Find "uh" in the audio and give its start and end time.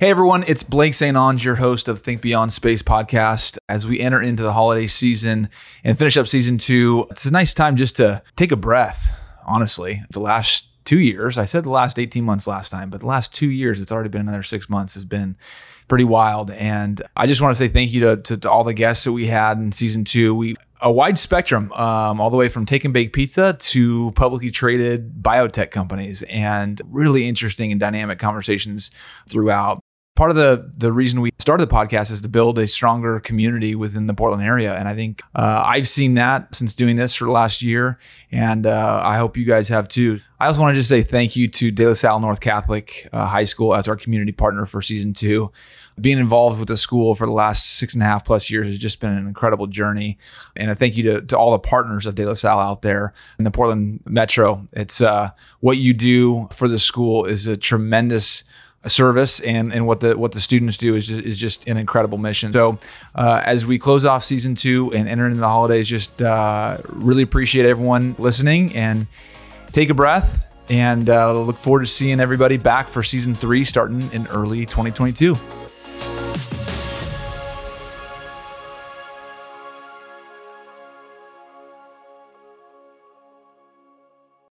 35.34-35.62, 38.66-39.00, 43.14-43.24, 55.00-55.30, 63.14-63.42, 66.22-66.78, 71.10-71.32